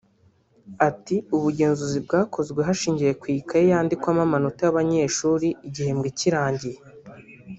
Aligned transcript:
Ati 0.87 1.15
“Ubugenzuzi 1.35 1.99
bwakozwe 2.05 2.59
hashingiwe 2.67 3.11
ku 3.21 3.25
ikaye 3.39 3.65
yandikwamo 3.71 4.21
amanota 4.27 4.59
y’abanyeshuri 4.65 5.47
igihembwe 5.67 6.07
kirangiye 6.19 6.77